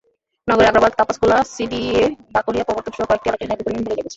নগরের 0.47 0.69
আগ্রাবাদ, 0.69 0.93
কাপাসগোলা, 0.95 1.37
সিডিএ, 1.53 2.01
বাকলিয়া, 2.31 2.65
প্রবর্তকসহ 2.67 3.03
কয়েকটি 3.09 3.27
এলাকায় 3.29 3.49
হাঁটু 3.49 3.63
পরিমাণ 3.65 3.83
পানি 3.83 3.89
জমেছে। 3.89 4.09